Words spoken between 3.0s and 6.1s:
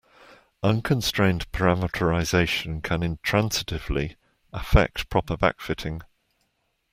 intransitively affect proper backfitting.